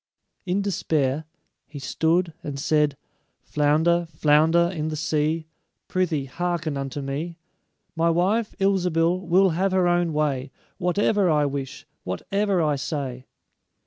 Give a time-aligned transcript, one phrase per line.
[0.47, 1.25] In despair,
[1.67, 2.97] he stood and said;
[3.43, 5.45] "Flounder, flounder in the sea,
[5.87, 7.37] Prythee, hearken unto me:
[7.95, 13.27] My wife, Ilsebil, will have her own way Whatever I wish, whatever I say."